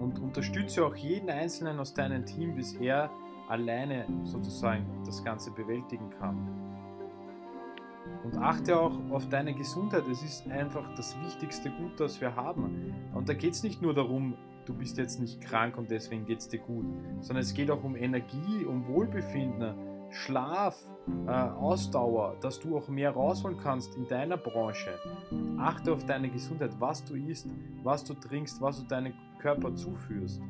und 0.00 0.18
unterstütze 0.18 0.84
auch 0.84 0.96
jeden 0.96 1.28
Einzelnen 1.28 1.78
aus 1.78 1.94
deinem 1.94 2.24
Team, 2.24 2.54
bis 2.54 2.74
er 2.74 3.10
alleine 3.48 4.06
sozusagen 4.24 4.86
das 5.04 5.22
Ganze 5.22 5.50
bewältigen 5.50 6.10
kann. 6.10 6.48
Und 8.22 8.38
achte 8.38 8.78
auch 8.78 8.92
auf 9.10 9.28
deine 9.28 9.54
Gesundheit. 9.54 10.04
Es 10.08 10.22
ist 10.22 10.48
einfach 10.48 10.94
das 10.94 11.14
wichtigste 11.24 11.70
Gut, 11.70 12.00
das 12.00 12.20
wir 12.20 12.34
haben. 12.34 12.94
Und 13.14 13.28
da 13.28 13.34
geht 13.34 13.52
es 13.52 13.62
nicht 13.62 13.82
nur 13.82 13.92
darum, 13.92 14.34
du 14.64 14.74
bist 14.74 14.98
jetzt 14.98 15.20
nicht 15.20 15.40
krank 15.40 15.76
und 15.78 15.90
deswegen 15.90 16.24
geht 16.24 16.38
es 16.38 16.48
dir 16.48 16.58
gut, 16.58 16.86
sondern 17.20 17.42
es 17.42 17.54
geht 17.54 17.70
auch 17.70 17.82
um 17.84 17.96
Energie, 17.96 18.64
um 18.66 18.86
Wohlbefinden, 18.88 19.74
Schlaf, 20.10 20.80
äh, 21.26 21.30
Ausdauer, 21.30 22.36
dass 22.40 22.60
du 22.60 22.76
auch 22.76 22.88
mehr 22.88 23.10
rausholen 23.10 23.58
kannst 23.58 23.96
in 23.96 24.06
deiner 24.06 24.36
Branche. 24.36 24.98
Achte 25.58 25.92
auf 25.92 26.06
deine 26.06 26.30
Gesundheit, 26.30 26.70
was 26.78 27.04
du 27.04 27.14
isst, 27.14 27.48
was 27.82 28.04
du 28.04 28.14
trinkst, 28.14 28.60
was 28.60 28.80
du 28.80 28.86
deinem 28.86 29.12
Körper 29.38 29.74
zuführst. 29.74 30.40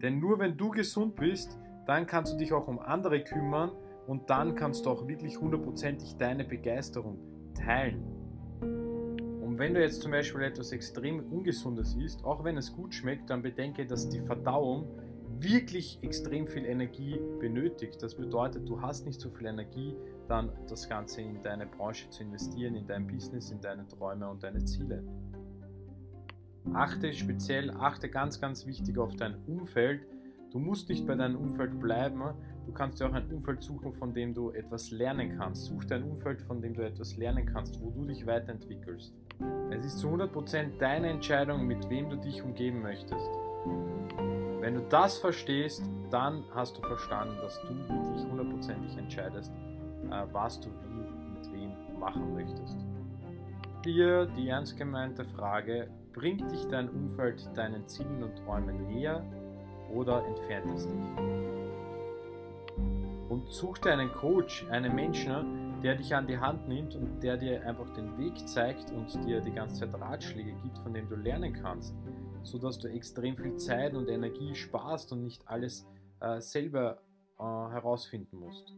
Denn 0.00 0.20
nur 0.20 0.38
wenn 0.38 0.56
du 0.56 0.70
gesund 0.70 1.16
bist, 1.16 1.58
dann 1.86 2.06
kannst 2.06 2.32
du 2.32 2.38
dich 2.38 2.52
auch 2.52 2.68
um 2.68 2.78
andere 2.78 3.22
kümmern 3.22 3.72
und 4.06 4.30
dann 4.30 4.54
kannst 4.54 4.86
du 4.86 4.90
auch 4.90 5.06
wirklich 5.06 5.38
hundertprozentig 5.38 6.16
deine 6.16 6.44
Begeisterung 6.44 7.18
teilen. 7.54 8.09
Wenn 9.60 9.74
du 9.74 9.82
jetzt 9.82 10.00
zum 10.00 10.12
Beispiel 10.12 10.40
etwas 10.40 10.72
extrem 10.72 11.20
Ungesundes 11.30 11.94
isst, 11.94 12.24
auch 12.24 12.42
wenn 12.44 12.56
es 12.56 12.72
gut 12.72 12.94
schmeckt, 12.94 13.28
dann 13.28 13.42
bedenke, 13.42 13.84
dass 13.84 14.08
die 14.08 14.20
Verdauung 14.20 14.88
wirklich 15.38 15.98
extrem 16.00 16.46
viel 16.46 16.64
Energie 16.64 17.20
benötigt. 17.40 18.02
Das 18.02 18.14
bedeutet, 18.14 18.66
du 18.66 18.80
hast 18.80 19.04
nicht 19.04 19.20
so 19.20 19.28
viel 19.28 19.48
Energie, 19.48 19.94
dann 20.28 20.50
das 20.66 20.88
Ganze 20.88 21.20
in 21.20 21.42
deine 21.42 21.66
Branche 21.66 22.08
zu 22.08 22.22
investieren, 22.22 22.74
in 22.74 22.86
dein 22.86 23.06
Business, 23.06 23.50
in 23.50 23.60
deine 23.60 23.86
Träume 23.86 24.30
und 24.30 24.42
deine 24.42 24.64
Ziele. 24.64 25.04
Achte 26.72 27.12
speziell, 27.12 27.70
achte 27.70 28.08
ganz, 28.08 28.40
ganz 28.40 28.64
wichtig 28.64 28.96
auf 28.96 29.14
dein 29.16 29.34
Umfeld. 29.46 30.06
Du 30.52 30.58
musst 30.58 30.88
nicht 30.88 31.06
bei 31.06 31.16
deinem 31.16 31.36
Umfeld 31.36 31.78
bleiben. 31.78 32.22
Du 32.70 32.76
kannst 32.76 33.00
dir 33.00 33.08
auch 33.08 33.12
ein 33.12 33.28
Umfeld 33.32 33.64
suchen, 33.64 33.92
von 33.92 34.14
dem 34.14 34.32
du 34.32 34.52
etwas 34.52 34.92
lernen 34.92 35.36
kannst. 35.36 35.64
Such 35.64 35.86
dir 35.86 35.96
ein 35.96 36.04
Umfeld, 36.04 36.40
von 36.42 36.62
dem 36.62 36.72
du 36.72 36.82
etwas 36.82 37.16
lernen 37.16 37.44
kannst, 37.44 37.82
wo 37.82 37.90
du 37.90 38.04
dich 38.04 38.24
weiterentwickelst. 38.28 39.12
Es 39.72 39.84
ist 39.84 39.98
zu 39.98 40.06
100% 40.06 40.78
deine 40.78 41.08
Entscheidung, 41.08 41.66
mit 41.66 41.90
wem 41.90 42.08
du 42.08 42.14
dich 42.14 42.40
umgeben 42.44 42.80
möchtest. 42.80 43.28
Wenn 44.60 44.74
du 44.74 44.82
das 44.88 45.18
verstehst, 45.18 45.82
dann 46.10 46.44
hast 46.54 46.78
du 46.78 46.82
verstanden, 46.82 47.34
dass 47.42 47.60
du 47.60 47.70
wirklich 47.70 48.30
hundertprozentig 48.30 48.96
entscheidest, 48.96 49.50
äh, 50.08 50.26
was 50.30 50.60
du 50.60 50.68
wie 50.68 51.32
mit 51.32 51.52
wem 51.52 51.98
machen 51.98 52.34
möchtest. 52.34 52.76
Hier 53.82 54.26
die 54.26 54.48
ernst 54.48 54.76
gemeinte 54.76 55.24
Frage, 55.24 55.88
Bringt 56.12 56.50
dich 56.50 56.66
dein 56.68 56.88
Umfeld 56.88 57.48
deinen 57.56 57.86
Zielen 57.86 58.22
und 58.22 58.36
Träumen 58.44 58.88
näher 58.88 59.24
oder 59.94 60.24
entfernt 60.26 60.66
es 60.74 60.88
dich? 60.88 61.59
Und 63.30 63.52
such 63.52 63.78
dir 63.78 63.92
einen 63.92 64.12
Coach, 64.12 64.66
einen 64.70 64.92
Menschen, 64.92 65.80
der 65.82 65.94
dich 65.94 66.14
an 66.14 66.26
die 66.26 66.36
Hand 66.36 66.66
nimmt 66.66 66.96
und 66.96 67.22
der 67.22 67.36
dir 67.36 67.64
einfach 67.64 67.88
den 67.90 68.18
Weg 68.18 68.36
zeigt 68.48 68.90
und 68.90 69.24
dir 69.24 69.40
die 69.40 69.52
ganze 69.52 69.88
Zeit 69.88 70.00
Ratschläge 70.00 70.52
gibt, 70.64 70.76
von 70.78 70.92
denen 70.92 71.08
du 71.08 71.14
lernen 71.14 71.52
kannst, 71.52 71.94
sodass 72.42 72.78
du 72.80 72.88
extrem 72.88 73.36
viel 73.36 73.56
Zeit 73.56 73.94
und 73.94 74.08
Energie 74.08 74.54
sparst 74.56 75.12
und 75.12 75.22
nicht 75.22 75.46
alles 75.46 75.86
äh, 76.18 76.40
selber 76.40 76.98
äh, 77.38 77.42
herausfinden 77.42 78.40
musst. 78.40 78.74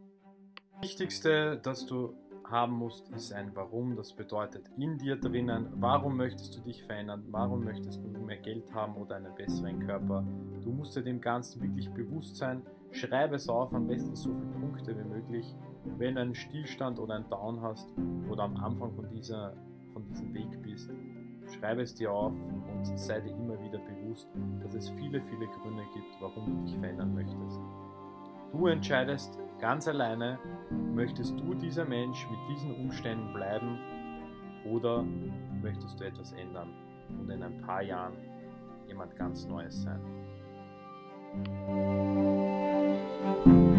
Das 0.74 0.82
Wichtigste, 0.82 1.58
dass 1.62 1.86
du 1.86 2.14
haben 2.44 2.74
musst, 2.74 3.08
ist 3.08 3.32
ein 3.32 3.56
Warum. 3.56 3.96
Das 3.96 4.12
bedeutet 4.12 4.70
in 4.76 4.98
dir 4.98 5.16
drinnen, 5.16 5.68
warum 5.76 6.18
möchtest 6.18 6.54
du 6.56 6.60
dich 6.60 6.82
verändern, 6.84 7.24
warum 7.30 7.64
möchtest 7.64 8.02
du 8.02 8.08
mehr 8.08 8.36
Geld 8.36 8.72
haben 8.74 8.96
oder 8.96 9.16
einen 9.16 9.34
besseren 9.34 9.80
Körper. 9.86 10.24
Du 10.62 10.70
musst 10.70 10.94
dir 10.94 11.02
dem 11.02 11.20
Ganzen 11.20 11.62
wirklich 11.62 11.88
bewusst 11.90 12.36
sein. 12.36 12.62
Schreibe 12.92 13.36
es 13.36 13.48
auf, 13.48 13.72
am 13.74 13.86
besten 13.86 14.14
so 14.14 14.30
viele 14.34 14.60
Punkte 14.60 14.96
wie 14.96 15.08
möglich. 15.08 15.54
Wenn 15.98 16.14
du 16.14 16.20
einen 16.20 16.34
Stillstand 16.34 16.98
oder 16.98 17.14
einen 17.14 17.28
Down 17.30 17.60
hast 17.62 17.88
oder 18.30 18.44
am 18.44 18.56
Anfang 18.56 18.94
von, 18.94 19.08
dieser, 19.10 19.54
von 19.92 20.06
diesem 20.06 20.32
Weg 20.34 20.62
bist, 20.62 20.90
schreibe 21.58 21.82
es 21.82 21.94
dir 21.94 22.12
auf 22.12 22.34
und 22.34 22.98
sei 22.98 23.20
dir 23.20 23.30
immer 23.30 23.58
wieder 23.60 23.78
bewusst, 23.78 24.28
dass 24.62 24.74
es 24.74 24.90
viele, 24.90 25.20
viele 25.22 25.46
Gründe 25.46 25.82
gibt, 25.94 26.20
warum 26.20 26.46
du 26.46 26.64
dich 26.64 26.78
verändern 26.78 27.14
möchtest. 27.14 27.60
Du 28.52 28.66
entscheidest 28.66 29.38
ganz 29.58 29.88
alleine, 29.88 30.38
möchtest 30.94 31.40
du 31.40 31.54
dieser 31.54 31.86
Mensch 31.86 32.28
mit 32.30 32.40
diesen 32.50 32.74
Umständen 32.74 33.32
bleiben 33.32 33.78
oder 34.70 35.02
möchtest 35.62 35.98
du 35.98 36.04
etwas 36.04 36.32
ändern 36.32 36.68
und 37.08 37.30
in 37.30 37.42
ein 37.42 37.58
paar 37.62 37.82
Jahren 37.82 38.14
jemand 38.86 39.16
ganz 39.16 39.46
Neues 39.46 39.82
sein. 39.82 40.00
Thank 43.22 43.46
you. 43.46 43.71